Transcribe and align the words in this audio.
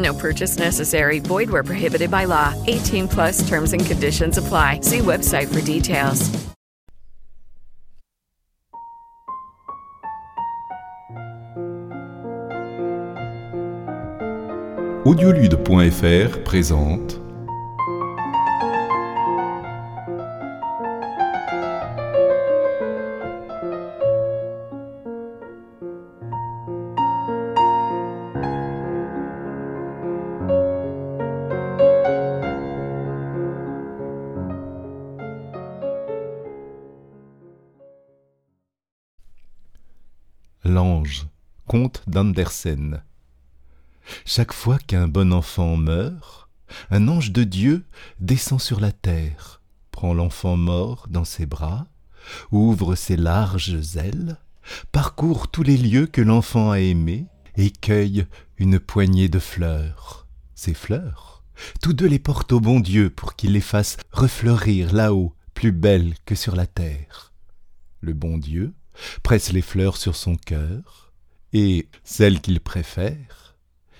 No 0.00 0.14
purchase 0.14 0.58
necessary. 0.58 1.18
Void 1.18 1.50
where 1.50 1.64
prohibited 1.64 2.10
by 2.10 2.24
law. 2.24 2.54
18 2.66 3.08
plus 3.08 3.46
terms 3.48 3.72
and 3.72 3.84
conditions 3.84 4.38
apply. 4.38 4.80
See 4.82 5.00
website 5.00 5.52
for 5.52 5.60
details. 5.60 6.30
Audiolude.fr 15.06 16.44
présente 16.44 17.19
L'ange, 40.80 41.26
conte 41.66 42.02
d'Andersen. 42.06 43.02
Chaque 44.24 44.54
fois 44.54 44.78
qu'un 44.78 45.08
bon 45.08 45.30
enfant 45.30 45.76
meurt, 45.76 46.48
un 46.90 47.06
ange 47.06 47.32
de 47.32 47.44
Dieu 47.44 47.84
descend 48.18 48.62
sur 48.62 48.80
la 48.80 48.90
terre, 48.90 49.60
prend 49.90 50.14
l'enfant 50.14 50.56
mort 50.56 51.06
dans 51.10 51.26
ses 51.26 51.44
bras, 51.44 51.86
ouvre 52.50 52.94
ses 52.94 53.18
larges 53.18 53.94
ailes, 53.98 54.38
parcourt 54.90 55.48
tous 55.48 55.62
les 55.62 55.76
lieux 55.76 56.06
que 56.06 56.22
l'enfant 56.22 56.70
a 56.70 56.80
aimés 56.80 57.26
et 57.56 57.70
cueille 57.70 58.24
une 58.56 58.80
poignée 58.80 59.28
de 59.28 59.38
fleurs. 59.38 60.26
Ces 60.54 60.72
fleurs, 60.72 61.44
tous 61.82 61.92
deux 61.92 62.08
les 62.08 62.18
portent 62.18 62.52
au 62.52 62.60
bon 62.60 62.80
Dieu 62.80 63.10
pour 63.10 63.36
qu'il 63.36 63.52
les 63.52 63.60
fasse 63.60 63.98
refleurir 64.12 64.94
là-haut, 64.94 65.34
plus 65.52 65.72
belles 65.72 66.14
que 66.24 66.34
sur 66.34 66.56
la 66.56 66.66
terre. 66.66 67.34
Le 68.00 68.14
bon 68.14 68.38
Dieu 68.38 68.72
presse 69.22 69.52
les 69.52 69.62
fleurs 69.62 69.96
sur 69.96 70.16
son 70.16 70.36
cœur, 70.36 71.12
et 71.52 71.88
celle 72.04 72.40
qu'il 72.40 72.60
préfère, 72.60 73.56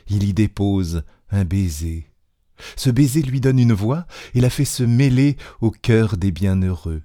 il 0.08 0.24
y 0.24 0.32
dépose 0.32 1.02
un 1.30 1.44
baiser. 1.44 2.06
Ce 2.76 2.90
baiser 2.90 3.22
lui 3.22 3.40
donne 3.40 3.58
une 3.58 3.72
voix 3.72 4.06
et 4.34 4.40
la 4.40 4.50
fait 4.50 4.64
se 4.64 4.82
mêler 4.82 5.36
au 5.60 5.70
cœur 5.70 6.16
des 6.16 6.30
bienheureux. 6.30 7.02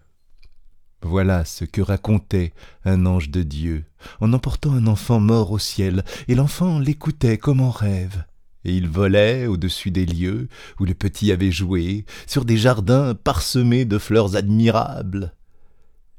Voilà 1.01 1.45
ce 1.45 1.65
que 1.65 1.81
racontait 1.81 2.53
un 2.83 3.05
ange 3.05 3.29
de 3.29 3.43
Dieu 3.43 3.85
en 4.19 4.33
emportant 4.33 4.73
un 4.73 4.87
enfant 4.87 5.19
mort 5.19 5.51
au 5.51 5.59
ciel, 5.59 6.03
et 6.27 6.35
l'enfant 6.35 6.79
l'écoutait 6.79 7.37
comme 7.37 7.61
en 7.61 7.69
rêve. 7.69 8.25
Et 8.63 8.75
il 8.75 8.89
volait 8.89 9.45
au-dessus 9.45 9.91
des 9.91 10.05
lieux 10.05 10.47
où 10.79 10.85
le 10.85 10.95
petit 10.95 11.31
avait 11.31 11.51
joué, 11.51 12.05
sur 12.25 12.45
des 12.45 12.57
jardins 12.57 13.13
parsemés 13.13 13.85
de 13.85 13.99
fleurs 13.99 14.35
admirables. 14.35 15.35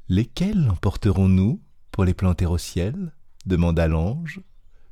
Lesquelles 0.07 0.69
emporterons-nous? 0.69 1.61
Pour 1.97 2.05
les 2.05 2.13
planter 2.13 2.45
au 2.45 2.59
ciel 2.59 3.11
demanda 3.47 3.87
l'ange. 3.87 4.39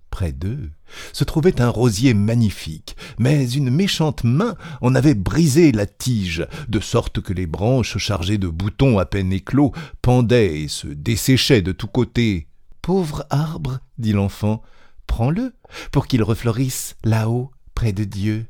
Près 0.10 0.32
d'eux 0.32 0.72
se 1.14 1.24
trouvait 1.24 1.62
un 1.62 1.70
rosier 1.70 2.16
magnifique, 2.16 2.96
mais 3.20 3.48
une 3.48 3.70
méchante 3.70 4.24
main 4.24 4.56
en 4.82 4.96
avait 4.96 5.14
brisé 5.14 5.72
la 5.72 5.86
tige, 5.86 6.48
de 6.68 6.80
sorte 6.80 7.22
que 7.22 7.32
les 7.32 7.46
branches 7.46 8.00
chargées 8.00 8.40
de 8.40 8.48
boutons 8.48 8.98
à 8.98 9.06
peine 9.06 9.32
éclos 9.32 9.72
pendaient 10.02 10.62
et 10.62 10.68
se 10.68 10.88
desséchaient 10.88 11.62
de 11.62 11.74
tous 11.74 11.86
côtés. 11.86 12.48
Pauvre 12.82 13.28
arbre, 13.30 13.82
dit 14.00 14.14
l'enfant, 14.14 14.64
prends-le 15.06 15.54
pour 15.92 16.08
qu'il 16.08 16.24
refleurisse 16.24 16.96
là-haut, 17.04 17.52
près 17.76 17.94
de 17.94 18.04
Dieu. 18.04 18.48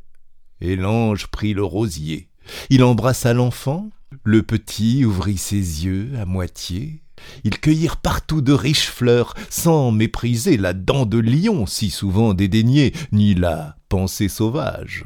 Et 0.62 0.78
l'ange 0.78 1.28
prit 1.28 1.54
le 1.54 1.66
rosier. 1.66 2.30
Il 2.70 2.86
embrassa 2.86 3.34
l'enfant, 3.34 3.90
le 4.24 4.44
petit 4.44 5.04
ouvrit 5.04 5.38
ses 5.38 5.84
yeux 5.84 6.14
à 6.18 6.26
moitié, 6.26 7.02
ils 7.44 7.60
cueillirent 7.60 7.98
partout 7.98 8.42
de 8.42 8.54
riches 8.54 8.90
fleurs, 8.90 9.34
sans 9.50 9.92
mépriser 9.92 10.58
la 10.58 10.74
dent 10.74 11.06
de 11.06 11.18
lion 11.18 11.66
si 11.66 11.90
souvent 11.90 12.34
dédaignée, 12.34 12.94
ni 13.12 13.36
la 13.36 13.78
pensée 13.90 14.30
sauvage. 14.30 15.06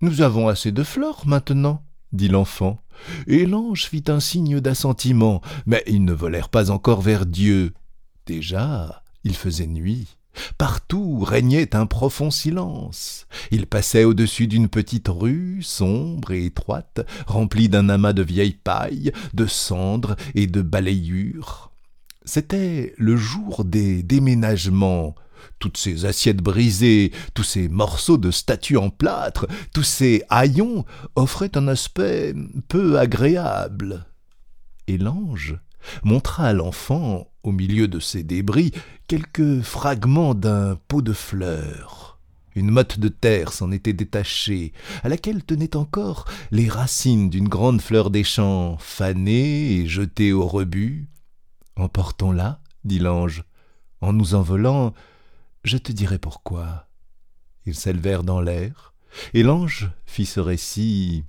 Nous 0.00 0.20
avons 0.20 0.48
assez 0.48 0.72
de 0.72 0.82
fleurs 0.82 1.26
maintenant, 1.26 1.82
dit 2.12 2.28
l'enfant. 2.28 2.78
Et 3.26 3.46
l'ange 3.46 3.86
fit 3.86 4.04
un 4.08 4.20
signe 4.20 4.60
d'assentiment, 4.60 5.40
mais 5.66 5.82
ils 5.86 6.04
ne 6.04 6.12
volèrent 6.12 6.48
pas 6.48 6.70
encore 6.70 7.00
vers 7.00 7.26
Dieu. 7.26 7.72
Déjà, 8.26 9.02
il 9.24 9.34
faisait 9.34 9.66
nuit. 9.66 10.16
Partout 10.58 11.20
régnait 11.20 11.74
un 11.76 11.86
profond 11.86 12.30
silence. 12.30 13.26
Il 13.50 13.66
passait 13.66 14.04
au-dessus 14.04 14.46
d'une 14.46 14.68
petite 14.68 15.08
rue, 15.08 15.62
sombre 15.62 16.32
et 16.32 16.46
étroite, 16.46 17.06
remplie 17.26 17.68
d'un 17.68 17.88
amas 17.88 18.12
de 18.12 18.22
vieilles 18.22 18.58
pailles, 18.62 19.12
de 19.34 19.46
cendres 19.46 20.16
et 20.34 20.46
de 20.46 20.62
balayures. 20.62 21.70
C'était 22.24 22.94
le 22.98 23.16
jour 23.16 23.64
des 23.64 24.02
déménagements. 24.02 25.14
Toutes 25.58 25.76
ces 25.76 26.04
assiettes 26.04 26.42
brisées, 26.42 27.10
tous 27.34 27.42
ces 27.42 27.68
morceaux 27.68 28.18
de 28.18 28.30
statues 28.30 28.76
en 28.76 28.90
plâtre, 28.90 29.48
tous 29.74 29.82
ces 29.82 30.22
haillons 30.28 30.84
offraient 31.16 31.56
un 31.56 31.66
aspect 31.66 32.34
peu 32.68 32.98
agréable. 32.98 34.06
Et 34.86 34.98
l'ange 34.98 35.56
montra 36.02 36.46
à 36.46 36.52
l'enfant, 36.52 37.28
au 37.42 37.52
milieu 37.52 37.88
de 37.88 37.98
ces 37.98 38.22
débris, 38.22 38.72
quelques 39.08 39.62
fragments 39.62 40.34
d'un 40.34 40.78
pot 40.88 41.02
de 41.02 41.12
fleurs. 41.12 42.18
Une 42.54 42.70
motte 42.70 42.98
de 42.98 43.08
terre 43.08 43.52
s'en 43.52 43.72
était 43.72 43.94
détachée, 43.94 44.72
à 45.02 45.08
laquelle 45.08 45.42
tenaient 45.42 45.76
encore 45.76 46.26
les 46.50 46.68
racines 46.68 47.30
d'une 47.30 47.48
grande 47.48 47.80
fleur 47.80 48.10
des 48.10 48.24
champs, 48.24 48.76
fanée 48.78 49.72
et 49.76 49.86
jetée 49.86 50.32
au 50.32 50.46
rebut. 50.46 51.08
Emportons-la, 51.76 52.60
dit 52.84 52.98
l'ange. 52.98 53.44
En 54.00 54.12
nous 54.12 54.34
envolant, 54.34 54.92
je 55.64 55.78
te 55.78 55.92
dirai 55.92 56.18
pourquoi. 56.18 56.88
Ils 57.64 57.74
s'élevèrent 57.74 58.24
dans 58.24 58.40
l'air, 58.40 58.92
et 59.32 59.42
l'ange 59.42 59.90
fit 60.04 60.26
ce 60.26 60.40
récit. 60.40 61.24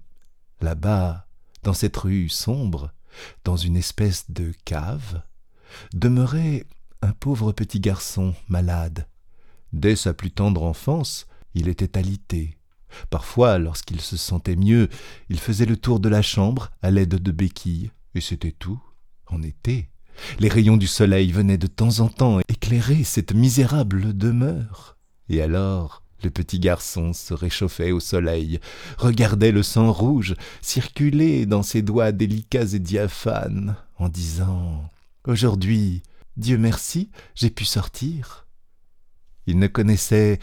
Là-bas, 0.60 1.28
dans 1.64 1.74
cette 1.74 1.98
rue 1.98 2.30
sombre, 2.30 2.92
dans 3.44 3.58
une 3.58 3.78
espèce 3.78 4.32
de 4.32 4.54
cave, 4.66 5.22
demeurait 5.94 6.66
un 7.02 7.12
pauvre 7.12 7.52
petit 7.52 7.80
garçon 7.80 8.34
malade. 8.48 9.08
Dès 9.72 9.96
sa 9.96 10.14
plus 10.14 10.32
tendre 10.32 10.64
enfance, 10.64 11.28
il 11.56 11.68
était 11.68 11.98
alité. 11.98 12.58
Parfois, 13.10 13.58
lorsqu'il 13.58 14.02
se 14.02 14.18
sentait 14.18 14.56
mieux, 14.56 14.88
il 15.30 15.40
faisait 15.40 15.66
le 15.66 15.78
tour 15.78 16.00
de 16.00 16.10
la 16.10 16.22
chambre 16.22 16.72
à 16.82 16.92
l'aide 16.92 17.16
de 17.16 17.32
béquilles, 17.32 17.92
et 18.16 18.22
c'était 18.22 18.52
tout. 18.52 18.82
En 19.28 19.42
été, 19.42 19.90
les 20.40 20.50
rayons 20.50 20.78
du 20.78 20.88
soleil 20.88 21.32
venaient 21.32 21.58
de 21.58 21.68
temps 21.68 22.00
en 22.02 22.08
temps 22.08 22.40
éclairer 22.48 23.04
cette 23.04 23.34
misérable 23.34 24.16
demeure. 24.16 24.98
Et 25.30 25.42
alors, 25.42 26.03
le 26.24 26.30
petit 26.30 26.60
garçon 26.60 27.14
se 27.14 27.34
réchauffait 27.34 27.92
au 27.92 28.00
soleil, 28.00 28.60
regardait 28.98 29.52
le 29.52 29.64
sang 29.64 29.92
rouge 29.92 30.36
circuler 30.62 31.46
dans 31.46 31.64
ses 31.64 31.82
doigts 31.82 32.12
délicats 32.12 32.74
et 32.74 32.80
diaphanes, 32.80 33.76
en 33.98 34.10
disant 34.10 34.90
Aujourd'hui, 35.26 36.04
Dieu 36.38 36.58
merci, 36.58 37.10
j'ai 37.36 37.50
pu 37.50 37.66
sortir. 37.66 38.48
Il 39.46 39.60
ne 39.60 39.68
connaissait 39.68 40.40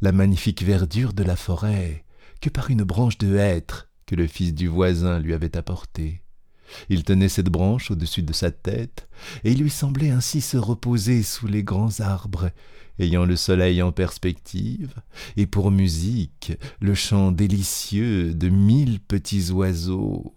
la 0.00 0.12
magnifique 0.12 0.62
verdure 0.62 1.12
de 1.12 1.22
la 1.22 1.36
forêt 1.36 2.04
que 2.40 2.50
par 2.50 2.70
une 2.70 2.84
branche 2.84 3.18
de 3.18 3.36
hêtre 3.36 3.88
que 4.06 4.14
le 4.14 4.26
fils 4.26 4.54
du 4.54 4.68
voisin 4.68 5.18
lui 5.18 5.34
avait 5.34 5.56
apportée. 5.56 6.22
Il 6.88 7.04
tenait 7.04 7.28
cette 7.28 7.48
branche 7.48 7.90
au-dessus 7.90 8.22
de 8.22 8.32
sa 8.32 8.50
tête, 8.50 9.08
et 9.44 9.52
il 9.52 9.62
lui 9.62 9.70
semblait 9.70 10.10
ainsi 10.10 10.40
se 10.40 10.56
reposer 10.56 11.22
sous 11.22 11.46
les 11.46 11.62
grands 11.62 12.00
arbres, 12.00 12.50
ayant 12.98 13.24
le 13.24 13.36
soleil 13.36 13.82
en 13.82 13.92
perspective, 13.92 14.94
et 15.36 15.46
pour 15.46 15.70
musique 15.70 16.52
le 16.80 16.94
chant 16.94 17.32
délicieux 17.32 18.34
de 18.34 18.48
mille 18.48 19.00
petits 19.00 19.50
oiseaux. 19.50 20.34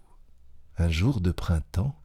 Un 0.78 0.88
jour 0.88 1.20
de 1.20 1.30
printemps, 1.32 1.96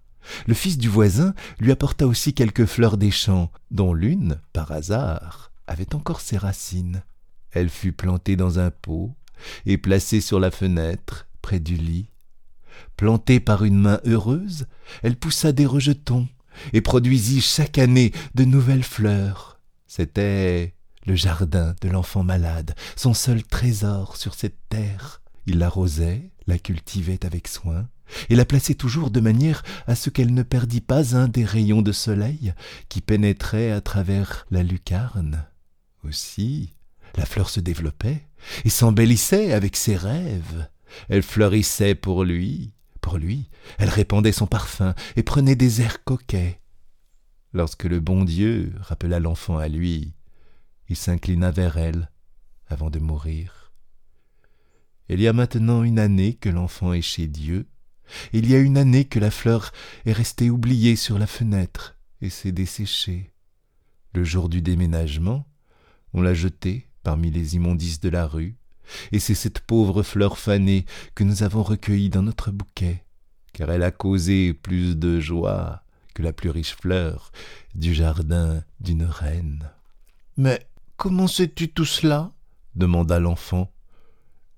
le 0.45 0.53
fils 0.53 0.77
du 0.77 0.89
voisin 0.89 1.33
lui 1.59 1.71
apporta 1.71 2.06
aussi 2.07 2.33
quelques 2.33 2.65
fleurs 2.65 2.97
des 2.97 3.12
champs, 3.12 3.51
dont 3.71 3.94
l'une, 3.94 4.39
par 4.53 4.71
hasard, 4.71 5.51
avait 5.68 5.95
encore 5.95 6.21
ses 6.21 6.38
racines. 6.38 7.03
Elle 7.51 7.69
fut 7.69 7.94
plantée 7.94 8.35
dans 8.35 8.59
un 8.59 8.71
pot 8.71 9.15
et 9.65 9.77
placée 9.77 10.21
sur 10.21 10.39
la 10.39 10.51
fenêtre, 10.51 11.27
près 11.41 11.59
du 11.59 11.75
lit. 11.75 12.09
Plantée 12.95 13.39
par 13.39 13.63
une 13.63 13.77
main 13.77 14.00
heureuse, 14.06 14.65
elle 15.03 15.15
poussa 15.15 15.51
des 15.51 15.65
rejetons 15.65 16.27
et 16.74 16.81
produisit 16.81 17.41
chaque 17.41 17.77
année 17.77 18.12
de 18.35 18.44
nouvelles 18.44 18.83
fleurs. 18.83 19.59
C'était 19.85 20.74
le 21.06 21.15
jardin 21.15 21.75
de 21.81 21.89
l'enfant 21.89 22.24
malade, 22.24 22.75
son 22.95 23.13
seul 23.13 23.44
trésor 23.44 24.18
sur 24.18 24.33
cette 24.33 24.57
terre. 24.69 25.21
Il 25.45 25.59
l'arrosait, 25.59 26.31
la 26.47 26.59
cultivait 26.59 27.25
avec 27.25 27.47
soin, 27.47 27.88
et 28.29 28.35
la 28.35 28.45
plaçait 28.45 28.75
toujours 28.75 29.12
de 29.12 29.19
manière 29.19 29.63
à 29.85 29.95
ce 29.95 30.09
qu'elle 30.09 30.33
ne 30.33 30.44
perdît 30.44 30.81
pas 30.81 31.15
un 31.15 31.27
des 31.27 31.45
rayons 31.45 31.81
de 31.81 31.91
soleil 31.91 32.53
qui 32.89 33.01
pénétraient 33.01 33.71
à 33.71 33.81
travers 33.81 34.45
la 34.51 34.63
lucarne. 34.63 35.45
Aussi, 36.03 36.74
la 37.15 37.25
fleur 37.25 37.50
se 37.50 37.59
développait 37.59 38.27
et 38.65 38.69
s'embellissait 38.69 39.53
avec 39.53 39.75
ses 39.75 39.95
rêves. 39.95 40.68
Elle 41.10 41.24
fleurissait 41.24 41.96
pour 41.96 42.24
lui, 42.24 42.74
pour 43.02 43.18
lui, 43.18 43.50
elle 43.78 43.90
répandait 43.90 44.32
son 44.32 44.48
parfum 44.48 44.94
et 45.16 45.24
prenait 45.24 45.56
des 45.56 45.82
airs 45.82 46.04
coquets. 46.04 46.60
Lorsque 47.54 47.86
le 47.86 48.00
bon 48.00 48.24
Dieu 48.24 48.74
rappela 48.80 49.20
l'enfant 49.20 49.58
à 49.58 49.68
lui, 49.68 50.14
il 50.90 50.96
s'inclina 50.96 51.52
vers 51.52 51.78
elle 51.78 52.12
avant 52.68 52.90
de 52.90 53.00
mourir. 53.00 53.72
Il 55.10 55.22
y 55.22 55.28
a 55.28 55.34
maintenant 55.34 55.84
une 55.84 56.00
année 56.00 56.34
que 56.34 56.50
l'enfant 56.50 56.92
est 56.94 57.02
chez 57.02 57.28
Dieu, 57.28 57.68
il 58.34 58.50
y 58.50 58.56
a 58.56 58.60
une 58.60 58.78
année 58.78 59.06
que 59.06 59.20
la 59.20 59.32
fleur 59.32 59.72
est 60.06 60.14
restée 60.14 60.50
oubliée 60.50 60.96
sur 60.96 61.18
la 61.18 61.28
fenêtre 61.28 61.98
et 62.22 62.30
s'est 62.30 62.52
desséchée. 62.52 63.32
Le 64.14 64.24
jour 64.24 64.50
du 64.50 64.62
déménagement, 64.62 65.48
on 66.14 66.22
l'a 66.22 66.34
jetée 66.34 66.88
parmi 67.04 67.32
les 67.32 67.56
immondices 67.56 68.00
de 68.00 68.10
la 68.10 68.28
rue, 68.28 68.58
et 69.12 69.19
c'est 69.19 69.36
cette 69.36 69.60
pauvre 69.60 70.04
fleur 70.04 70.38
fanée 70.38 70.86
que 71.16 71.24
nous 71.24 71.44
avons 71.44 71.63
recueillie 71.63 72.10
dans 72.10 72.24
notre 72.24 72.51
bouquet, 72.51 73.04
car 73.54 73.69
elle 73.72 73.84
a 73.84 73.92
causé 73.92 74.54
plus 74.54 74.98
de 74.98 75.19
joie 75.19 75.84
que 76.13 76.24
la 76.24 76.34
plus 76.34 76.50
riche 76.50 76.75
fleur 76.75 77.31
du 77.75 77.94
jardin 77.94 78.63
d'une 78.80 79.04
reine. 79.04 79.69
Mais 80.36 80.68
comment 80.95 81.28
sais-tu 81.28 81.69
tout 81.69 81.86
cela? 81.86 82.31
demanda 82.75 83.19
l'enfant. 83.19 83.72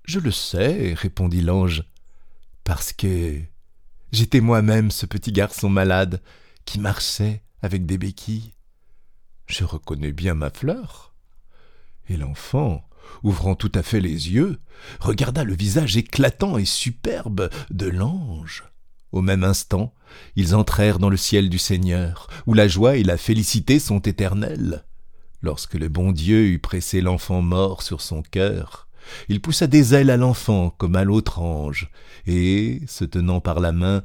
Je 0.04 0.18
le 0.18 0.30
sais, 0.30 0.94
répondit 0.94 1.40
l'ange, 1.40 1.84
parce 2.64 2.92
que 2.92 3.40
j'étais 4.12 4.40
moi-même 4.40 4.90
ce 4.90 5.06
petit 5.06 5.32
garçon 5.32 5.68
malade 5.68 6.20
qui 6.64 6.78
marchait 6.78 7.42
avec 7.62 7.86
des 7.86 7.98
béquilles. 7.98 8.54
Je 9.46 9.64
reconnais 9.64 10.12
bien 10.12 10.34
ma 10.34 10.50
fleur. 10.50 11.09
Et 12.10 12.16
l'enfant, 12.16 12.82
ouvrant 13.22 13.54
tout 13.54 13.70
à 13.72 13.84
fait 13.84 14.00
les 14.00 14.32
yeux, 14.32 14.58
regarda 14.98 15.44
le 15.44 15.54
visage 15.54 15.96
éclatant 15.96 16.58
et 16.58 16.64
superbe 16.64 17.48
de 17.70 17.86
l'ange. 17.86 18.64
Au 19.12 19.22
même 19.22 19.44
instant, 19.44 19.94
ils 20.34 20.56
entrèrent 20.56 20.98
dans 20.98 21.08
le 21.08 21.16
ciel 21.16 21.48
du 21.48 21.58
Seigneur, 21.58 22.26
où 22.46 22.54
la 22.54 22.66
joie 22.66 22.96
et 22.96 23.04
la 23.04 23.16
félicité 23.16 23.78
sont 23.78 24.00
éternelles. 24.00 24.84
Lorsque 25.40 25.74
le 25.74 25.88
bon 25.88 26.10
Dieu 26.10 26.48
eut 26.48 26.58
pressé 26.58 27.00
l'enfant 27.00 27.42
mort 27.42 27.82
sur 27.82 28.00
son 28.00 28.22
cœur, 28.22 28.88
il 29.28 29.40
poussa 29.40 29.68
des 29.68 29.94
ailes 29.94 30.10
à 30.10 30.16
l'enfant 30.16 30.70
comme 30.70 30.96
à 30.96 31.04
l'autre 31.04 31.38
ange, 31.38 31.92
et, 32.26 32.82
se 32.88 33.04
tenant 33.04 33.40
par 33.40 33.60
la 33.60 33.70
main, 33.70 34.02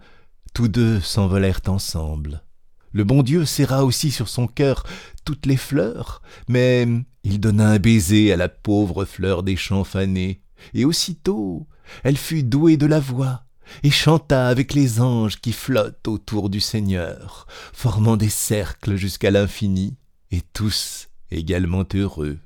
tous 0.53 0.67
deux 0.67 1.01
s'envolèrent 1.01 1.61
ensemble. 1.67 2.43
Le 2.91 3.03
bon 3.03 3.23
Dieu 3.23 3.45
serra 3.45 3.83
aussi 3.83 4.11
sur 4.11 4.29
son 4.29 4.45
cœur 4.45 4.85
toutes 5.25 5.47
les 5.47 5.57
fleurs, 5.57 6.21
mais 6.47 6.87
il 7.25 7.39
donna 7.39 7.69
un 7.69 7.79
baiser 7.79 8.31
à 8.31 8.37
la 8.37 8.49
pauvre 8.49 9.03
fleur 9.03 9.41
des 9.41 9.55
champs 9.55 9.83
fanés, 9.83 10.41
et 10.75 10.85
aussitôt 10.85 11.67
elle 12.03 12.17
fut 12.17 12.43
douée 12.43 12.77
de 12.77 12.85
la 12.85 12.99
voix, 12.99 13.43
et 13.81 13.89
chanta 13.89 14.47
avec 14.47 14.73
les 14.75 15.01
anges 15.01 15.41
qui 15.41 15.51
flottent 15.51 16.07
autour 16.07 16.49
du 16.51 16.59
Seigneur, 16.59 17.47
formant 17.73 18.15
des 18.15 18.29
cercles 18.29 18.95
jusqu'à 18.95 19.31
l'infini, 19.31 19.97
et 20.31 20.41
tous 20.53 21.09
également 21.31 21.85
heureux. 21.95 22.37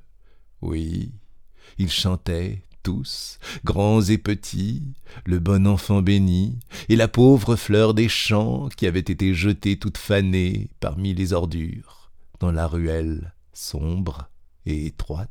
Oui, 0.61 1.11
ils 1.77 1.91
chantaient 1.91 2.63
tous, 2.81 3.37
grands 3.65 4.01
et 4.01 4.17
petits, 4.17 4.93
le 5.25 5.39
bon 5.39 5.67
enfant 5.67 6.01
béni, 6.01 6.57
et 6.87 6.95
la 6.95 7.09
pauvre 7.09 7.57
fleur 7.57 7.93
des 7.93 8.07
champs 8.07 8.69
qui 8.69 8.87
avait 8.87 8.99
été 8.99 9.33
jetée 9.33 9.77
toute 9.77 9.97
fanée 9.97 10.69
parmi 10.79 11.13
les 11.13 11.33
ordures, 11.33 12.11
dans 12.39 12.53
la 12.53 12.65
ruelle 12.65 13.33
sombre 13.51 14.29
et 14.65 14.87
étroite. 14.87 15.29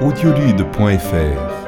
audiolude.fr 0.00 1.67